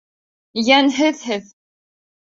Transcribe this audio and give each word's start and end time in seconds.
Йәнһеҙ 0.61 1.21
һеҙ!... 1.29 1.55